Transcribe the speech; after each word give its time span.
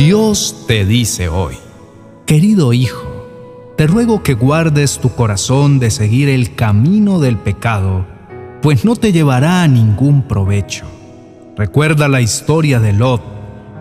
Dios 0.00 0.64
te 0.66 0.86
dice 0.86 1.28
hoy, 1.28 1.56
querido 2.24 2.72
hijo, 2.72 3.28
te 3.76 3.86
ruego 3.86 4.22
que 4.22 4.32
guardes 4.32 4.98
tu 4.98 5.10
corazón 5.14 5.78
de 5.78 5.90
seguir 5.90 6.30
el 6.30 6.54
camino 6.54 7.20
del 7.20 7.36
pecado, 7.36 8.06
pues 8.62 8.86
no 8.86 8.96
te 8.96 9.12
llevará 9.12 9.62
a 9.62 9.68
ningún 9.68 10.22
provecho. 10.22 10.86
Recuerda 11.54 12.08
la 12.08 12.22
historia 12.22 12.80
de 12.80 12.94
Lot, 12.94 13.20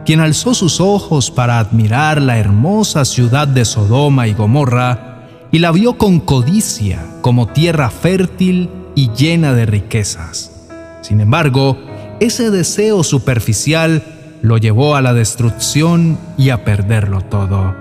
quien 0.06 0.20
alzó 0.20 0.54
sus 0.54 0.82
ojos 0.82 1.32
para 1.32 1.58
admirar 1.58 2.22
la 2.22 2.38
hermosa 2.38 3.06
ciudad 3.06 3.48
de 3.48 3.64
Sodoma 3.64 4.28
y 4.28 4.34
Gomorra 4.34 5.26
y 5.54 5.60
la 5.60 5.72
vio 5.72 5.98
con 5.98 6.20
codicia 6.20 7.02
como 7.22 7.48
tierra 7.48 7.90
fértil 7.90 8.70
y 8.94 9.10
llena 9.14 9.54
de 9.54 9.66
riquezas. 9.66 10.52
Sin 11.00 11.22
embargo, 11.22 11.78
ese 12.20 12.52
deseo 12.52 13.06
superficial 13.06 14.04
lo 14.42 14.58
llevó 14.58 14.96
a 14.96 15.02
la 15.02 15.14
destrucción 15.14 16.18
y 16.38 16.50
a 16.50 16.64
perderlo 16.64 17.22
todo. 17.22 17.76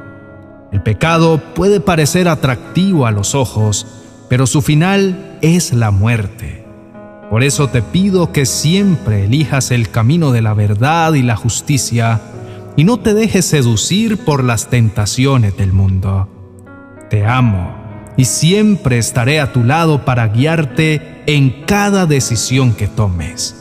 El 0.73 0.83
pecado 0.83 1.41
puede 1.55 1.81
parecer 1.81 2.29
atractivo 2.29 3.07
a 3.07 3.11
los 3.11 3.35
ojos, 3.35 3.87
pero 4.29 4.47
su 4.47 4.61
final 4.61 5.39
es 5.41 5.73
la 5.73 5.91
muerte. 5.91 6.65
Por 7.31 7.43
eso 7.43 7.69
te 7.69 7.83
pido 7.83 8.33
que 8.33 8.47
siempre 8.47 9.25
elijas 9.25 9.71
el 9.71 9.91
camino 9.91 10.33
de 10.33 10.43
la 10.43 10.55
verdad 10.55 11.15
y 11.15 11.23
la 11.23 11.37
justicia 11.37 12.21
y 12.77 12.85
no 12.85 12.99
te 12.99 13.13
dejes 13.13 13.45
seducir 13.45 14.19
por 14.19 14.45
las 14.45 14.69
tentaciones 14.69 15.57
del 15.57 15.73
mundo. 15.73 16.29
Te 17.11 17.27
amo 17.27 17.75
y 18.17 18.25
siempre 18.25 18.99
estaré 18.99 19.41
a 19.41 19.53
tu 19.53 19.65
lado 19.65 20.05
para 20.05 20.29
guiarte 20.29 21.23
en 21.27 21.65
cada 21.67 22.07
decisión 22.07 22.73
que 22.73 22.89
tomes. 22.89 23.55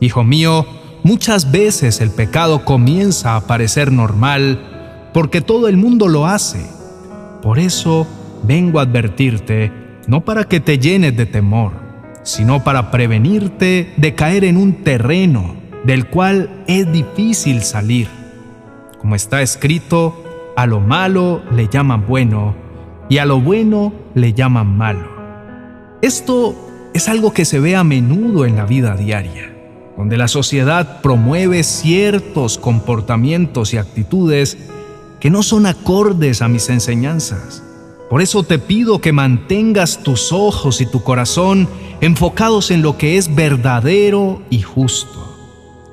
Hijo 0.00 0.22
mío, 0.22 0.66
muchas 1.02 1.50
veces 1.50 2.00
el 2.00 2.10
pecado 2.10 2.64
comienza 2.64 3.36
a 3.36 3.46
parecer 3.46 3.92
normal 3.92 5.10
porque 5.12 5.40
todo 5.40 5.68
el 5.68 5.76
mundo 5.76 6.08
lo 6.08 6.26
hace. 6.26 6.64
Por 7.42 7.58
eso 7.58 8.06
vengo 8.42 8.78
a 8.78 8.82
advertirte, 8.82 9.72
no 10.06 10.24
para 10.24 10.44
que 10.44 10.60
te 10.60 10.78
llenes 10.78 11.16
de 11.16 11.26
temor, 11.26 11.72
sino 12.22 12.62
para 12.64 12.90
prevenirte 12.90 13.92
de 13.96 14.14
caer 14.14 14.44
en 14.44 14.56
un 14.56 14.84
terreno 14.84 15.56
del 15.84 16.06
cual 16.06 16.50
es 16.66 16.90
difícil 16.92 17.62
salir. 17.62 18.08
Como 18.98 19.14
está 19.14 19.42
escrito, 19.42 20.24
a 20.56 20.66
lo 20.66 20.80
malo 20.80 21.42
le 21.52 21.68
llaman 21.68 22.06
bueno 22.06 22.54
y 23.08 23.18
a 23.18 23.24
lo 23.24 23.40
bueno 23.40 23.92
le 24.14 24.32
llaman 24.32 24.76
malo. 24.76 25.08
Esto 26.02 26.54
es 26.94 27.08
algo 27.08 27.32
que 27.32 27.44
se 27.44 27.60
ve 27.60 27.76
a 27.76 27.84
menudo 27.84 28.44
en 28.44 28.56
la 28.56 28.66
vida 28.66 28.96
diaria, 28.96 29.47
donde 29.98 30.16
la 30.16 30.28
sociedad 30.28 31.00
promueve 31.02 31.64
ciertos 31.64 32.56
comportamientos 32.56 33.74
y 33.74 33.78
actitudes 33.78 34.56
que 35.18 35.28
no 35.28 35.42
son 35.42 35.66
acordes 35.66 36.40
a 36.40 36.46
mis 36.46 36.70
enseñanzas. 36.70 37.64
Por 38.08 38.22
eso 38.22 38.44
te 38.44 38.60
pido 38.60 39.00
que 39.00 39.12
mantengas 39.12 39.98
tus 40.04 40.32
ojos 40.32 40.80
y 40.80 40.86
tu 40.86 41.02
corazón 41.02 41.68
enfocados 42.00 42.70
en 42.70 42.80
lo 42.80 42.96
que 42.96 43.18
es 43.18 43.34
verdadero 43.34 44.40
y 44.50 44.62
justo, 44.62 45.36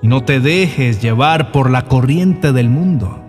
y 0.03 0.07
no 0.07 0.23
te 0.23 0.39
dejes 0.39 1.01
llevar 1.01 1.51
por 1.51 1.71
la 1.71 1.85
corriente 1.85 2.53
del 2.53 2.69
mundo. 2.69 3.21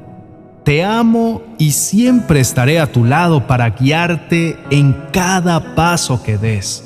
Te 0.62 0.84
amo 0.84 1.42
y 1.56 1.70
siempre 1.70 2.41
estaré 2.41 2.80
a 2.80 2.92
tu 2.92 3.06
lado 3.06 3.47
para 3.47 3.70
guiarte 3.70 4.58
en 4.70 4.94
cada 5.10 5.74
paso 5.74 6.22
que 6.22 6.36
des. 6.36 6.84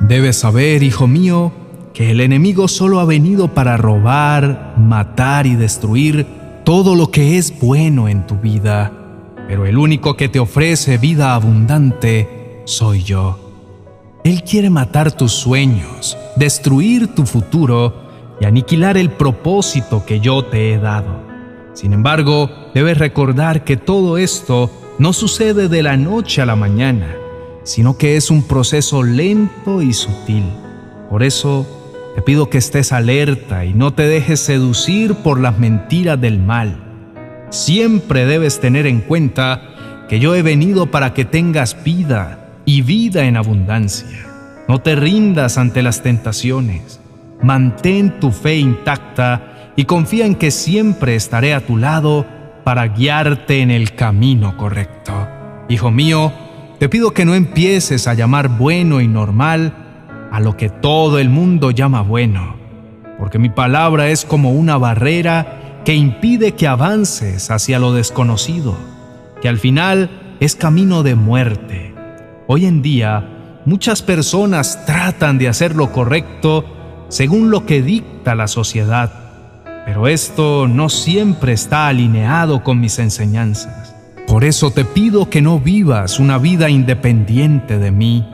Debes 0.00 0.36
saber, 0.36 0.84
hijo 0.84 1.08
mío, 1.08 1.63
que 1.94 2.10
el 2.10 2.20
enemigo 2.20 2.68
solo 2.68 3.00
ha 3.00 3.06
venido 3.06 3.48
para 3.48 3.78
robar, 3.78 4.74
matar 4.76 5.46
y 5.46 5.54
destruir 5.54 6.26
todo 6.64 6.94
lo 6.94 7.10
que 7.10 7.38
es 7.38 7.58
bueno 7.58 8.08
en 8.08 8.26
tu 8.26 8.36
vida 8.36 8.92
pero 9.46 9.66
el 9.66 9.76
único 9.76 10.16
que 10.16 10.28
te 10.28 10.38
ofrece 10.38 10.98
vida 10.98 11.34
abundante 11.34 12.62
soy 12.64 13.02
yo. 13.02 13.38
Él 14.24 14.42
quiere 14.42 14.70
matar 14.70 15.12
tus 15.12 15.32
sueños, 15.32 16.16
destruir 16.36 17.14
tu 17.14 17.26
futuro 17.26 17.94
y 18.40 18.46
aniquilar 18.46 18.96
el 18.96 19.10
propósito 19.10 20.04
que 20.06 20.20
yo 20.20 20.44
te 20.44 20.72
he 20.72 20.78
dado. 20.78 21.22
Sin 21.74 21.92
embargo, 21.92 22.50
debes 22.74 22.98
recordar 22.98 23.64
que 23.64 23.76
todo 23.76 24.16
esto 24.16 24.70
no 24.98 25.12
sucede 25.12 25.68
de 25.68 25.82
la 25.82 25.96
noche 25.96 26.40
a 26.40 26.46
la 26.46 26.56
mañana, 26.56 27.14
sino 27.64 27.98
que 27.98 28.16
es 28.16 28.30
un 28.30 28.44
proceso 28.44 29.02
lento 29.02 29.82
y 29.82 29.92
sutil. 29.92 30.44
Por 31.10 31.22
eso, 31.22 31.66
te 32.14 32.22
pido 32.22 32.50
que 32.50 32.58
estés 32.58 32.92
alerta 32.92 33.64
y 33.64 33.74
no 33.74 33.92
te 33.92 34.04
dejes 34.04 34.40
seducir 34.40 35.14
por 35.16 35.40
las 35.40 35.58
mentiras 35.58 36.20
del 36.20 36.38
mal 36.38 36.84
Siempre 37.54 38.26
debes 38.26 38.58
tener 38.58 38.84
en 38.84 39.00
cuenta 39.00 39.62
que 40.08 40.18
yo 40.18 40.34
he 40.34 40.42
venido 40.42 40.90
para 40.90 41.14
que 41.14 41.24
tengas 41.24 41.84
vida 41.84 42.48
y 42.64 42.82
vida 42.82 43.26
en 43.26 43.36
abundancia. 43.36 44.26
No 44.66 44.80
te 44.80 44.96
rindas 44.96 45.56
ante 45.56 45.80
las 45.80 46.02
tentaciones. 46.02 46.98
Mantén 47.44 48.18
tu 48.18 48.32
fe 48.32 48.56
intacta 48.56 49.70
y 49.76 49.84
confía 49.84 50.26
en 50.26 50.34
que 50.34 50.50
siempre 50.50 51.14
estaré 51.14 51.54
a 51.54 51.64
tu 51.64 51.76
lado 51.76 52.26
para 52.64 52.88
guiarte 52.88 53.60
en 53.60 53.70
el 53.70 53.94
camino 53.94 54.56
correcto. 54.56 55.12
Hijo 55.68 55.92
mío, 55.92 56.32
te 56.80 56.88
pido 56.88 57.14
que 57.14 57.24
no 57.24 57.36
empieces 57.36 58.08
a 58.08 58.14
llamar 58.14 58.48
bueno 58.48 59.00
y 59.00 59.06
normal 59.06 59.83
a 60.34 60.40
lo 60.40 60.56
que 60.56 60.68
todo 60.68 61.20
el 61.20 61.30
mundo 61.30 61.70
llama 61.70 62.02
bueno, 62.02 62.56
porque 63.20 63.38
mi 63.38 63.50
palabra 63.50 64.08
es 64.08 64.24
como 64.24 64.50
una 64.50 64.76
barrera 64.76 65.82
que 65.84 65.94
impide 65.94 66.56
que 66.56 66.66
avances 66.66 67.52
hacia 67.52 67.78
lo 67.78 67.92
desconocido, 67.92 68.76
que 69.40 69.48
al 69.48 69.58
final 69.60 70.36
es 70.40 70.56
camino 70.56 71.04
de 71.04 71.14
muerte. 71.14 71.94
Hoy 72.48 72.66
en 72.66 72.82
día, 72.82 73.60
muchas 73.64 74.02
personas 74.02 74.84
tratan 74.86 75.38
de 75.38 75.46
hacer 75.46 75.76
lo 75.76 75.92
correcto 75.92 76.64
según 77.10 77.52
lo 77.52 77.64
que 77.64 77.80
dicta 77.80 78.34
la 78.34 78.48
sociedad, 78.48 79.12
pero 79.86 80.08
esto 80.08 80.66
no 80.66 80.88
siempre 80.88 81.52
está 81.52 81.86
alineado 81.86 82.64
con 82.64 82.80
mis 82.80 82.98
enseñanzas. 82.98 83.94
Por 84.26 84.42
eso 84.42 84.72
te 84.72 84.84
pido 84.84 85.30
que 85.30 85.42
no 85.42 85.60
vivas 85.60 86.18
una 86.18 86.38
vida 86.38 86.70
independiente 86.70 87.78
de 87.78 87.92
mí. 87.92 88.33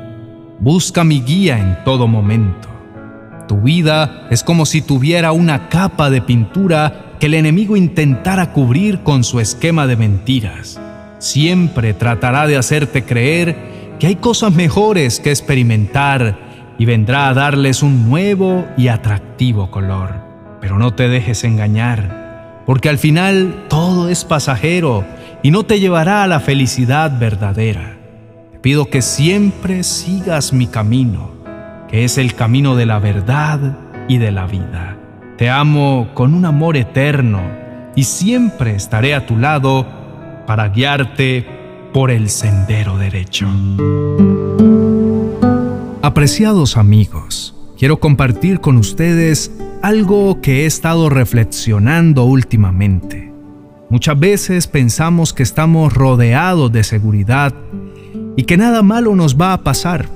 Busca 0.62 1.04
mi 1.04 1.22
guía 1.22 1.58
en 1.58 1.84
todo 1.84 2.06
momento. 2.06 2.68
Tu 3.48 3.62
vida 3.62 4.26
es 4.28 4.44
como 4.44 4.66
si 4.66 4.82
tuviera 4.82 5.32
una 5.32 5.70
capa 5.70 6.10
de 6.10 6.20
pintura 6.20 7.16
que 7.18 7.26
el 7.26 7.34
enemigo 7.34 7.78
intentara 7.78 8.52
cubrir 8.52 9.00
con 9.00 9.24
su 9.24 9.40
esquema 9.40 9.86
de 9.86 9.96
mentiras. 9.96 10.78
Siempre 11.18 11.94
tratará 11.94 12.46
de 12.46 12.58
hacerte 12.58 13.04
creer 13.04 13.96
que 13.98 14.08
hay 14.08 14.16
cosas 14.16 14.52
mejores 14.52 15.18
que 15.18 15.30
experimentar 15.30 16.38
y 16.78 16.84
vendrá 16.84 17.30
a 17.30 17.34
darles 17.34 17.82
un 17.82 18.10
nuevo 18.10 18.66
y 18.76 18.88
atractivo 18.88 19.70
color. 19.70 20.14
Pero 20.60 20.78
no 20.78 20.92
te 20.92 21.08
dejes 21.08 21.42
engañar, 21.44 22.62
porque 22.66 22.90
al 22.90 22.98
final 22.98 23.64
todo 23.68 24.10
es 24.10 24.26
pasajero 24.26 25.06
y 25.42 25.52
no 25.52 25.62
te 25.62 25.80
llevará 25.80 26.22
a 26.22 26.26
la 26.26 26.40
felicidad 26.40 27.18
verdadera. 27.18 27.99
Pido 28.62 28.90
que 28.90 29.00
siempre 29.00 29.82
sigas 29.84 30.52
mi 30.52 30.66
camino, 30.66 31.30
que 31.88 32.04
es 32.04 32.18
el 32.18 32.34
camino 32.34 32.76
de 32.76 32.84
la 32.84 32.98
verdad 32.98 33.78
y 34.06 34.18
de 34.18 34.30
la 34.32 34.46
vida. 34.46 34.98
Te 35.38 35.48
amo 35.48 36.10
con 36.12 36.34
un 36.34 36.44
amor 36.44 36.76
eterno 36.76 37.40
y 37.96 38.04
siempre 38.04 38.74
estaré 38.74 39.14
a 39.14 39.24
tu 39.24 39.38
lado 39.38 39.86
para 40.46 40.68
guiarte 40.68 41.46
por 41.94 42.10
el 42.10 42.28
sendero 42.28 42.98
derecho. 42.98 43.48
Apreciados 46.02 46.76
amigos, 46.76 47.54
quiero 47.78 47.98
compartir 47.98 48.60
con 48.60 48.76
ustedes 48.76 49.52
algo 49.80 50.42
que 50.42 50.64
he 50.64 50.66
estado 50.66 51.08
reflexionando 51.08 52.24
últimamente. 52.24 53.32
Muchas 53.88 54.20
veces 54.20 54.66
pensamos 54.66 55.32
que 55.32 55.42
estamos 55.42 55.94
rodeados 55.94 56.70
de 56.70 56.84
seguridad 56.84 57.54
y 58.36 58.44
que 58.44 58.56
nada 58.56 58.82
malo 58.82 59.14
nos 59.14 59.40
va 59.40 59.52
a 59.52 59.62
pasar 59.62 60.08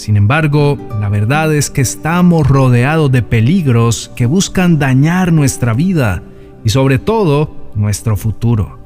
sin 0.00 0.16
embargo, 0.16 0.78
la 0.98 1.10
verdad 1.10 1.54
es 1.54 1.68
que 1.68 1.82
estamos 1.82 2.48
rodeados 2.48 3.12
de 3.12 3.20
peligros 3.20 4.10
que 4.16 4.24
buscan 4.24 4.78
dañar 4.78 5.30
nuestra 5.30 5.74
vida 5.74 6.22
y 6.64 6.70
sobre 6.70 6.98
todo 6.98 7.54
nuestro 7.74 8.16
futuro. 8.16 8.78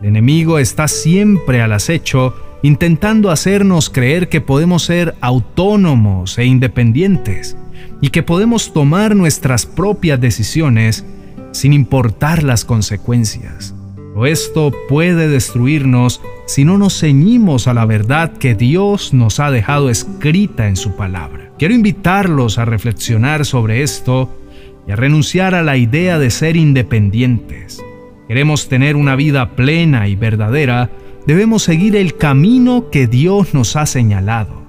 El 0.00 0.10
enemigo 0.10 0.60
está 0.60 0.86
siempre 0.86 1.62
al 1.62 1.72
acecho 1.72 2.32
intentando 2.62 3.32
hacernos 3.32 3.90
creer 3.90 4.28
que 4.28 4.40
podemos 4.40 4.84
ser 4.84 5.16
autónomos 5.20 6.38
e 6.38 6.44
independientes 6.44 7.56
y 8.00 8.10
que 8.10 8.22
podemos 8.22 8.72
tomar 8.72 9.16
nuestras 9.16 9.66
propias 9.66 10.20
decisiones 10.20 11.04
sin 11.50 11.72
importar 11.72 12.44
las 12.44 12.64
consecuencias 12.64 13.75
esto 14.24 14.72
puede 14.88 15.28
destruirnos 15.28 16.22
si 16.46 16.64
no 16.64 16.78
nos 16.78 16.98
ceñimos 16.98 17.66
a 17.66 17.74
la 17.74 17.84
verdad 17.84 18.32
que 18.32 18.54
Dios 18.54 19.12
nos 19.12 19.40
ha 19.40 19.50
dejado 19.50 19.90
escrita 19.90 20.68
en 20.68 20.76
su 20.76 20.96
palabra. 20.96 21.52
Quiero 21.58 21.74
invitarlos 21.74 22.56
a 22.56 22.64
reflexionar 22.64 23.44
sobre 23.44 23.82
esto 23.82 24.34
y 24.88 24.92
a 24.92 24.96
renunciar 24.96 25.54
a 25.54 25.62
la 25.62 25.76
idea 25.76 26.18
de 26.18 26.30
ser 26.30 26.56
independientes. 26.56 27.82
queremos 28.26 28.68
tener 28.68 28.96
una 28.96 29.16
vida 29.16 29.50
plena 29.50 30.08
y 30.08 30.16
verdadera, 30.16 30.90
debemos 31.26 31.62
seguir 31.62 31.94
el 31.94 32.16
camino 32.16 32.88
que 32.90 33.06
Dios 33.06 33.52
nos 33.52 33.76
ha 33.76 33.84
señalado. 33.84 34.64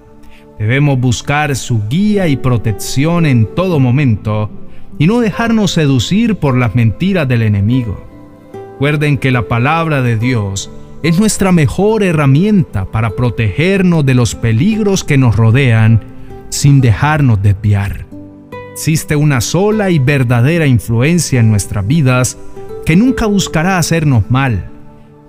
Debemos 0.60 1.00
buscar 1.00 1.56
su 1.56 1.88
guía 1.88 2.28
y 2.28 2.36
protección 2.36 3.26
en 3.26 3.46
todo 3.56 3.80
momento 3.80 4.50
y 4.98 5.08
no 5.08 5.20
dejarnos 5.20 5.72
seducir 5.72 6.36
por 6.36 6.58
las 6.58 6.76
mentiras 6.76 7.28
del 7.28 7.44
enemigo. 7.44 8.07
Recuerden 8.78 9.18
que 9.18 9.32
la 9.32 9.48
palabra 9.48 10.04
de 10.04 10.18
Dios 10.18 10.70
es 11.02 11.18
nuestra 11.18 11.52
mejor 11.52 12.04
herramienta 12.04 12.86
para 12.86 13.10
protegernos 13.10 14.06
de 14.06 14.14
los 14.14 14.36
peligros 14.36 15.04
que 15.04 15.18
nos 15.18 15.36
rodean 15.36 16.04
sin 16.50 16.80
dejarnos 16.80 17.42
desviar. 17.42 18.06
Existe 18.74 19.16
una 19.16 19.42
sola 19.42 19.90
y 19.90 19.98
verdadera 19.98 20.68
influencia 20.68 21.40
en 21.40 21.50
nuestras 21.50 21.88
vidas 21.88 22.38
que 22.86 22.96
nunca 22.96 23.26
buscará 23.26 23.80
hacernos 23.80 24.30
mal, 24.30 24.70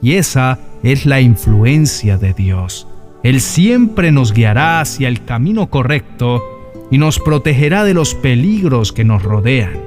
y 0.02 0.16
esa 0.16 0.58
es 0.82 1.06
la 1.06 1.22
influencia 1.22 2.18
de 2.18 2.34
Dios. 2.34 2.86
Él 3.22 3.40
siempre 3.40 4.12
nos 4.12 4.34
guiará 4.34 4.82
hacia 4.82 5.08
el 5.08 5.24
camino 5.24 5.70
correcto 5.70 6.42
y 6.90 6.98
nos 6.98 7.18
protegerá 7.18 7.84
de 7.84 7.94
los 7.94 8.14
peligros 8.14 8.92
que 8.92 9.04
nos 9.04 9.22
rodean. 9.22 9.80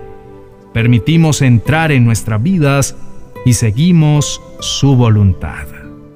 Permitimos 0.74 1.44
entrar 1.44 1.92
en 1.92 2.06
nuestras 2.06 2.42
vidas 2.42 2.96
y 3.46 3.54
seguimos 3.54 4.42
su 4.60 4.96
voluntad. 4.96 5.66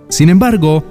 Sin 0.09 0.29
embargo, 0.29 0.83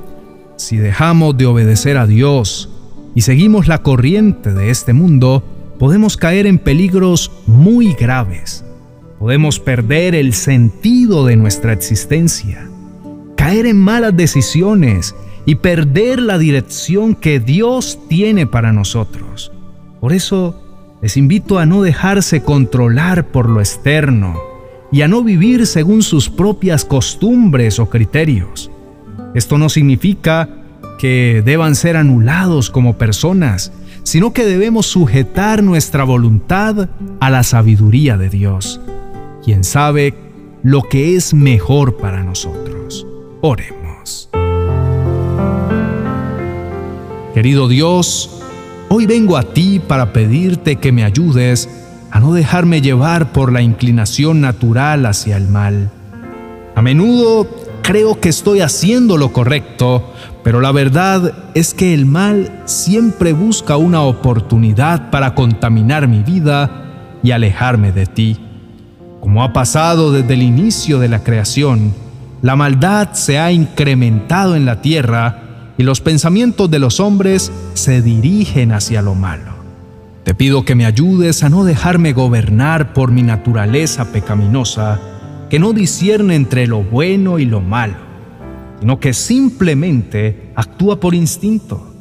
si 0.57 0.77
dejamos 0.77 1.37
de 1.37 1.47
obedecer 1.47 1.97
a 1.97 2.07
Dios 2.07 2.71
y 3.15 3.23
seguimos 3.23 3.69
la 3.69 3.83
corriente 3.83 4.53
de 4.53 4.71
este 4.71 4.93
mundo, 4.93 5.43
podemos 5.79 6.17
caer 6.17 6.47
en 6.47 6.59
peligros 6.59 7.31
muy 7.47 7.93
graves. 7.95 8.65
Podemos 9.19 9.61
perder 9.61 10.15
el 10.15 10.35
sentido 10.35 11.25
de 11.25 11.37
nuestra 11.37 11.73
existencia, 11.73 12.69
caer 13.37 13.67
en 13.67 13.79
malas 13.79 14.17
decisiones 14.17 15.15
y 15.47 15.57
perder 15.57 16.21
la 16.21 16.39
dirección 16.39 17.15
que 17.15 17.39
Dios 17.39 17.99
tiene 18.09 18.47
para 18.47 18.73
nosotros. 18.73 19.53
Por 20.01 20.13
eso 20.13 20.61
les 21.01 21.17
invito 21.17 21.59
a 21.59 21.67
no 21.67 21.83
dejarse 21.83 22.43
controlar 22.43 23.29
por 23.29 23.49
lo 23.49 23.61
externo 23.61 24.54
y 24.95 25.03
a 25.03 25.09
no 25.09 25.25
vivir 25.25 25.67
según 25.67 26.03
sus 26.03 26.31
propias 26.31 26.85
costumbres 26.85 27.81
o 27.81 27.91
criterios. 27.91 28.71
Esto 29.35 29.59
no 29.59 29.69
significa 29.69 30.49
que 31.01 31.43
deban 31.45 31.75
ser 31.75 31.97
anulados 31.97 32.71
como 32.71 32.97
personas, 32.97 33.73
sino 34.05 34.33
que 34.33 34.45
debemos 34.45 34.87
sujetar 34.87 35.65
nuestra 35.65 36.05
voluntad 36.05 36.89
a 37.19 37.31
la 37.31 37.43
sabiduría 37.43 38.17
de 38.17 38.29
Dios, 38.31 38.81
quien 39.45 39.65
sabe 39.65 40.15
lo 40.63 40.83
que 40.83 41.17
es 41.17 41.35
mejor 41.35 41.97
para 41.97 42.23
nosotros. 42.23 43.05
Oremos. 43.41 44.31
Querido 47.35 47.67
Dios, 47.67 48.31
hoy 48.91 49.07
vengo 49.07 49.37
a 49.37 49.43
ti 49.43 49.81
para 49.81 50.13
pedirte 50.13 50.77
que 50.77 50.93
me 50.93 51.03
ayudes 51.03 51.69
a 52.15 52.21
no 52.21 52.33
dejarme 52.33 52.81
llevar 52.81 53.33
por 53.33 53.53
la 53.53 53.61
inclinación 53.61 54.41
natural 54.41 55.05
hacia 55.05 55.37
el 55.37 55.49
mal. 55.49 55.91
A 56.77 56.81
menudo 56.81 57.49
creo 57.83 58.21
que 58.21 58.29
estoy 58.29 58.61
haciendo 58.61 59.17
lo 59.17 59.33
correcto, 59.33 60.13
pero 60.45 60.61
la 60.61 60.71
verdad 60.71 61.33
es 61.55 61.75
que 61.75 61.93
el 61.93 62.07
mal 62.07 62.63
siempre 62.67 63.33
busca 63.33 63.77
una 63.77 64.03
oportunidad 64.03 65.11
para 65.11 65.35
contaminar 65.35 66.07
mi 66.07 66.23
vida 66.23 67.19
y 67.25 67.33
alejarme 67.33 67.91
de 67.91 68.07
ti. 68.07 68.39
Como 69.21 69.43
ha 69.43 69.53
pasado 69.53 70.13
desde 70.13 70.35
el 70.35 70.43
inicio 70.43 71.01
de 71.01 71.09
la 71.09 71.25
creación, 71.25 71.95
la 72.43 72.55
maldad 72.55 73.09
se 73.15 73.41
ha 73.41 73.51
incrementado 73.51 74.55
en 74.55 74.67
la 74.67 74.83
tierra 74.83 75.73
y 75.77 75.83
los 75.83 76.01
pensamientos 76.01 76.71
de 76.71 76.79
los 76.79 77.01
hombres 77.01 77.51
se 77.73 78.03
dirigen 78.03 78.71
hacia 78.71 79.03
lo 79.03 79.17
malo. 79.17 79.54
Te 80.25 80.35
pido 80.35 80.65
que 80.65 80.75
me 80.75 80.87
ayudes 80.87 81.43
a 81.43 81.51
no 81.51 81.65
dejarme 81.65 82.15
gobernar 82.15 82.95
por 82.95 83.13
mi 83.13 83.23
naturaleza 83.23 84.11
pecaminosa, 84.11 84.99
que 85.51 85.59
no 85.59 85.75
discierne 85.75 86.35
entre 86.35 86.67
lo 86.67 86.83
bueno 86.83 87.39
y 87.39 87.45
lo 87.45 87.61
malo, 87.61 87.97
sino 88.81 88.99
que 89.01 89.13
simplemente 89.13 90.51
actúa 90.55 90.99
por 90.99 91.15
instinto. 91.15 91.93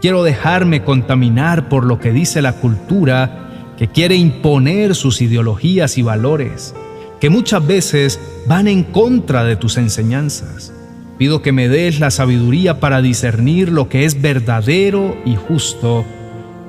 Quiero 0.00 0.24
dejarme 0.24 0.82
contaminar 0.82 1.68
por 1.68 1.84
lo 1.84 2.00
que 2.00 2.10
dice 2.10 2.42
la 2.42 2.54
cultura 2.54 3.74
que 3.78 3.86
quiere 3.86 4.16
imponer 4.16 4.96
sus 4.96 5.22
ideologías 5.22 5.96
y 5.96 6.02
valores, 6.02 6.74
que 7.20 7.30
muchas 7.30 7.64
veces 7.64 8.18
van 8.48 8.66
en 8.66 8.82
contra 8.82 9.44
de 9.44 9.54
tus 9.54 9.76
enseñanzas. 9.76 10.72
Pido 11.18 11.40
que 11.40 11.52
me 11.52 11.68
des 11.68 12.00
la 12.00 12.10
sabiduría 12.10 12.80
para 12.80 13.00
discernir 13.00 13.70
lo 13.70 13.88
que 13.88 14.06
es 14.06 14.20
verdadero 14.20 15.16
y 15.24 15.36
justo 15.36 16.04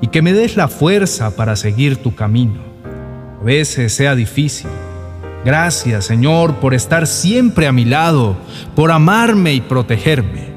y 0.02 0.08
que 0.08 0.20
me 0.20 0.34
des 0.34 0.56
la 0.56 0.68
fuerza 0.68 1.34
para 1.34 1.56
seguir 1.56 1.96
tu 1.96 2.14
camino. 2.14 2.60
A 3.40 3.42
veces 3.42 3.94
sea 3.94 4.14
difícil. 4.14 4.68
Gracias, 5.46 6.04
Señor, 6.04 6.56
por 6.56 6.74
estar 6.74 7.06
siempre 7.06 7.66
a 7.66 7.72
mi 7.72 7.86
lado, 7.86 8.36
por 8.76 8.90
amarme 8.90 9.54
y 9.54 9.62
protegerme. 9.62 10.52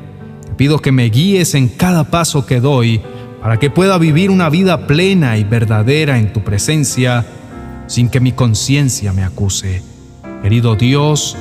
Te 0.46 0.54
pido 0.56 0.80
que 0.80 0.92
me 0.92 1.06
guíes 1.06 1.56
en 1.56 1.70
cada 1.70 2.04
paso 2.04 2.46
que 2.46 2.60
doy 2.60 3.00
para 3.42 3.58
que 3.58 3.70
pueda 3.70 3.98
vivir 3.98 4.30
una 4.32 4.50
vida 4.50 4.88
plena 4.88 5.38
y 5.38 5.46
verdadera 5.46 6.20
en 6.20 6.34
tu 6.34 6.44
presencia 6.44 7.26
sin 7.88 8.10
que 8.10 8.20
mi 8.20 8.34
conciencia 8.34 9.14
me 9.14 9.24
acuse. 9.24 9.82
Querido 10.44 10.76
Dios, 10.76 11.38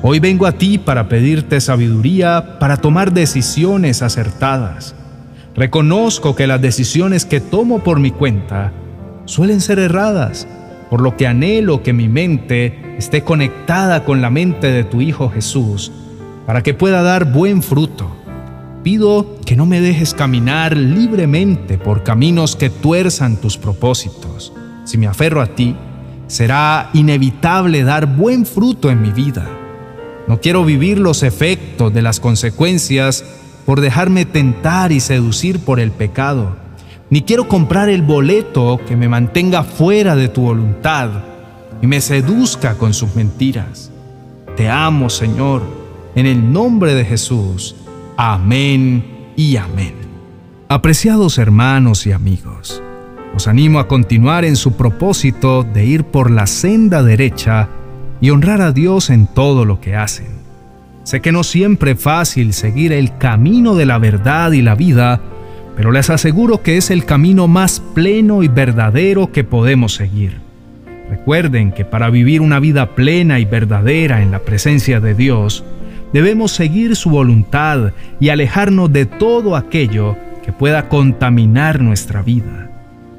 Hoy 0.00 0.20
vengo 0.20 0.46
a 0.46 0.52
ti 0.52 0.78
para 0.78 1.08
pedirte 1.08 1.60
sabiduría 1.60 2.58
para 2.60 2.76
tomar 2.76 3.12
decisiones 3.12 4.00
acertadas. 4.00 4.94
Reconozco 5.58 6.36
que 6.36 6.46
las 6.46 6.62
decisiones 6.62 7.24
que 7.24 7.40
tomo 7.40 7.80
por 7.80 7.98
mi 7.98 8.12
cuenta 8.12 8.72
suelen 9.24 9.60
ser 9.60 9.80
erradas, 9.80 10.46
por 10.88 11.00
lo 11.00 11.16
que 11.16 11.26
anhelo 11.26 11.82
que 11.82 11.92
mi 11.92 12.08
mente 12.08 12.94
esté 12.96 13.24
conectada 13.24 14.04
con 14.04 14.22
la 14.22 14.30
mente 14.30 14.70
de 14.70 14.84
tu 14.84 15.00
Hijo 15.00 15.30
Jesús, 15.30 15.90
para 16.46 16.62
que 16.62 16.74
pueda 16.74 17.02
dar 17.02 17.32
buen 17.32 17.64
fruto. 17.64 18.08
Pido 18.84 19.36
que 19.44 19.56
no 19.56 19.66
me 19.66 19.80
dejes 19.80 20.14
caminar 20.14 20.76
libremente 20.76 21.76
por 21.76 22.04
caminos 22.04 22.54
que 22.54 22.70
tuerzan 22.70 23.36
tus 23.40 23.58
propósitos. 23.58 24.52
Si 24.84 24.96
me 24.96 25.08
aferro 25.08 25.40
a 25.40 25.56
ti, 25.56 25.74
será 26.28 26.88
inevitable 26.94 27.82
dar 27.82 28.06
buen 28.06 28.46
fruto 28.46 28.92
en 28.92 29.02
mi 29.02 29.10
vida. 29.10 29.44
No 30.28 30.40
quiero 30.40 30.64
vivir 30.64 31.00
los 31.00 31.24
efectos 31.24 31.92
de 31.92 32.02
las 32.02 32.20
consecuencias 32.20 33.24
por 33.68 33.82
dejarme 33.82 34.24
tentar 34.24 34.92
y 34.92 35.00
seducir 35.00 35.60
por 35.60 35.78
el 35.78 35.90
pecado. 35.90 36.56
Ni 37.10 37.20
quiero 37.20 37.48
comprar 37.48 37.90
el 37.90 38.00
boleto 38.00 38.80
que 38.88 38.96
me 38.96 39.10
mantenga 39.10 39.62
fuera 39.62 40.16
de 40.16 40.28
tu 40.28 40.40
voluntad 40.40 41.10
y 41.82 41.86
me 41.86 42.00
seduzca 42.00 42.78
con 42.78 42.94
sus 42.94 43.14
mentiras. 43.14 43.90
Te 44.56 44.70
amo, 44.70 45.10
Señor, 45.10 45.60
en 46.14 46.24
el 46.24 46.50
nombre 46.50 46.94
de 46.94 47.04
Jesús. 47.04 47.76
Amén 48.16 49.04
y 49.36 49.58
amén. 49.58 49.92
Apreciados 50.70 51.36
hermanos 51.36 52.06
y 52.06 52.12
amigos, 52.12 52.82
os 53.34 53.48
animo 53.48 53.80
a 53.80 53.86
continuar 53.86 54.46
en 54.46 54.56
su 54.56 54.78
propósito 54.78 55.62
de 55.62 55.84
ir 55.84 56.04
por 56.04 56.30
la 56.30 56.46
senda 56.46 57.02
derecha 57.02 57.68
y 58.22 58.30
honrar 58.30 58.62
a 58.62 58.72
Dios 58.72 59.10
en 59.10 59.26
todo 59.26 59.66
lo 59.66 59.78
que 59.78 59.94
hacen. 59.94 60.37
Sé 61.08 61.22
que 61.22 61.32
no 61.32 61.42
siempre 61.42 61.92
es 61.92 62.02
fácil 62.02 62.52
seguir 62.52 62.92
el 62.92 63.16
camino 63.16 63.74
de 63.74 63.86
la 63.86 63.96
verdad 63.96 64.52
y 64.52 64.60
la 64.60 64.74
vida, 64.74 65.22
pero 65.74 65.90
les 65.90 66.10
aseguro 66.10 66.62
que 66.62 66.76
es 66.76 66.90
el 66.90 67.06
camino 67.06 67.48
más 67.48 67.80
pleno 67.80 68.42
y 68.42 68.48
verdadero 68.48 69.32
que 69.32 69.42
podemos 69.42 69.94
seguir. 69.94 70.36
Recuerden 71.08 71.72
que 71.72 71.86
para 71.86 72.10
vivir 72.10 72.42
una 72.42 72.60
vida 72.60 72.94
plena 72.94 73.38
y 73.38 73.46
verdadera 73.46 74.20
en 74.20 74.32
la 74.32 74.40
presencia 74.40 75.00
de 75.00 75.14
Dios, 75.14 75.64
debemos 76.12 76.52
seguir 76.52 76.94
su 76.94 77.08
voluntad 77.08 77.92
y 78.20 78.28
alejarnos 78.28 78.92
de 78.92 79.06
todo 79.06 79.56
aquello 79.56 80.14
que 80.44 80.52
pueda 80.52 80.90
contaminar 80.90 81.80
nuestra 81.80 82.20
vida. 82.20 82.70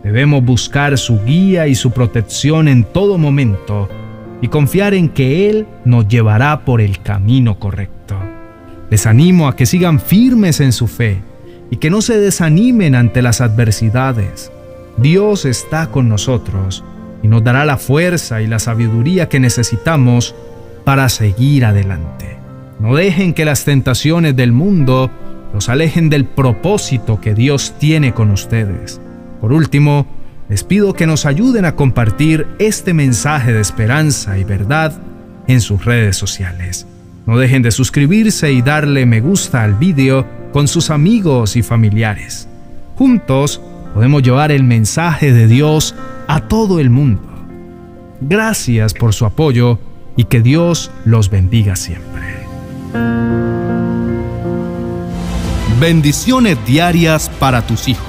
Debemos 0.03 0.46
buscar 0.46 0.96
su 1.00 1.24
guía 1.24 1.65
y 1.65 1.74
su 1.74 1.89
protección 1.89 2.67
en 2.67 2.84
todo 2.84 3.17
momento 3.17 3.89
y 4.41 4.48
confiar 4.48 4.93
en 4.93 5.10
que 5.10 5.50
Él 5.50 5.67
nos 5.86 6.08
llevará 6.08 6.65
por 6.65 6.81
el 6.81 7.00
camino 7.00 7.60
correcto. 7.60 8.15
Les 8.89 9.05
animo 9.05 9.48
a 9.48 9.55
que 9.55 9.65
sigan 9.65 10.00
firmes 10.00 10.60
en 10.60 10.72
su 10.72 10.88
fe 10.88 11.22
y 11.69 11.77
que 11.77 11.89
no 11.89 12.01
se 12.01 12.17
desanimen 12.19 12.96
ante 12.96 13.22
las 13.22 13.41
adversidades. 13.41 14.51
Dios 14.98 15.46
está 15.46 15.88
con 15.91 16.10
nosotros 16.10 16.84
y 17.22 17.27
nos 17.27 17.43
dará 17.43 17.65
la 17.65 17.77
fuerza 17.77 18.41
y 18.41 18.48
la 18.48 18.60
sabiduría 18.60 19.29
que 19.29 19.39
necesitamos 19.39 20.36
para 20.84 21.10
seguir 21.10 21.65
adelante. 21.65 22.38
No 22.79 22.96
dejen 22.96 23.34
que 23.34 23.46
las 23.46 23.65
tentaciones 23.65 24.36
del 24.36 24.51
mundo 24.51 25.12
los 25.53 25.69
alejen 25.69 26.10
del 26.10 26.25
propósito 26.25 27.19
que 27.19 27.34
Dios 27.34 27.75
tiene 27.77 28.13
con 28.13 28.31
ustedes. 28.31 29.01
Por 29.41 29.51
último, 29.51 30.08
les 30.50 30.63
pido 30.63 30.94
que 30.94 31.06
nos 31.06 31.25
ayuden 31.25 31.65
a 31.65 31.75
compartir 31.75 32.48
este 32.58 32.94
mensaje 32.94 33.53
de 33.53 33.62
esperanza 33.62 34.38
y 34.38 34.44
verdad 34.44 34.94
en 35.48 35.62
sus 35.62 35.86
redes 35.86 36.18
sociales. 36.18 36.88
No 37.27 37.38
dejen 37.38 37.62
de 37.62 37.72
suscribirse 37.72 38.51
y 38.51 38.63
darle 38.63 39.06
me 39.06 39.22
gusta 39.22 39.63
al 39.63 39.75
vídeo 39.75 40.25
con 40.51 40.68
sus 40.68 40.89
amigos 40.89 41.56
y 41.56 41.62
familiares. 41.62 42.48
Juntos 42.96 43.62
podemos 43.94 44.24
llevar 44.24 44.51
el 44.51 44.63
mensaje 44.63 45.32
de 45.32 45.48
Dios 45.48 45.94
a 46.27 46.41
todo 46.41 46.79
el 46.79 46.89
mundo. 46.89 47.22
Gracias 48.20 48.96
por 48.96 49.13
su 49.13 49.25
apoyo 49.25 49.79
y 50.15 50.25
que 50.25 50.41
Dios 50.41 50.89
los 51.06 51.29
bendiga 51.29 51.75
siempre. 51.75 52.39
Bendiciones 55.79 56.58
diarias 56.65 57.29
para 57.39 57.62
tus 57.62 57.88
hijos. 57.88 58.09